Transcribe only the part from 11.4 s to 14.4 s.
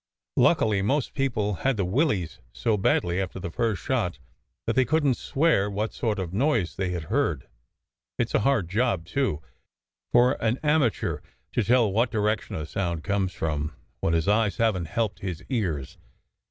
to tell what direction a sound comes from, when his